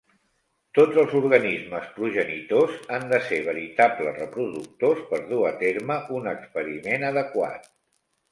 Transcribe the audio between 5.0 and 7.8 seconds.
per dur a terme un experiment adequat.